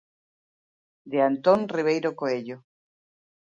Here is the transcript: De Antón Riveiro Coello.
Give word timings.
De 1.11 1.19
Antón 1.29 1.59
Riveiro 1.75 2.11
Coello. 2.19 2.57